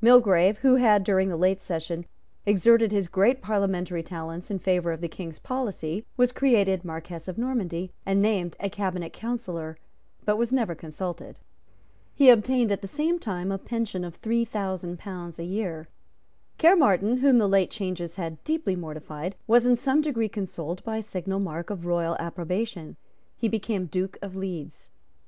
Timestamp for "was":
6.16-6.32, 10.36-10.52, 19.46-19.66